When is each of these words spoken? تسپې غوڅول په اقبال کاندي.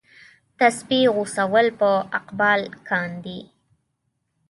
تسپې 0.57 0.99
غوڅول 1.15 1.67
په 1.79 1.89
اقبال 2.19 2.61
کاندي. 2.87 3.39